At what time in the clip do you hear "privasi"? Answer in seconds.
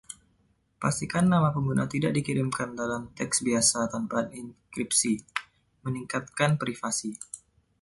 6.61-7.11